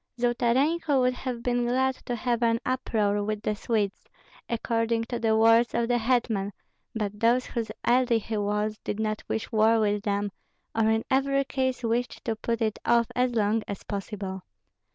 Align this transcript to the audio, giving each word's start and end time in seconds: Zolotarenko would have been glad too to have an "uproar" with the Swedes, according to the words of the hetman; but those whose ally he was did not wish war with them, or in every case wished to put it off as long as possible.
Zolotarenko 0.19 0.99
would 1.01 1.13
have 1.13 1.43
been 1.43 1.63
glad 1.63 1.93
too 1.93 2.01
to 2.07 2.15
have 2.15 2.41
an 2.41 2.59
"uproar" 2.65 3.23
with 3.23 3.43
the 3.43 3.53
Swedes, 3.55 4.05
according 4.49 5.03
to 5.03 5.19
the 5.19 5.37
words 5.37 5.75
of 5.75 5.87
the 5.89 5.99
hetman; 5.99 6.51
but 6.95 7.19
those 7.19 7.45
whose 7.45 7.69
ally 7.83 8.17
he 8.17 8.37
was 8.37 8.79
did 8.83 8.99
not 8.99 9.21
wish 9.29 9.51
war 9.51 9.79
with 9.79 10.01
them, 10.01 10.31
or 10.73 10.89
in 10.89 11.05
every 11.11 11.43
case 11.43 11.83
wished 11.83 12.25
to 12.25 12.35
put 12.35 12.63
it 12.63 12.79
off 12.83 13.05
as 13.15 13.35
long 13.35 13.61
as 13.67 13.83
possible. 13.83 14.41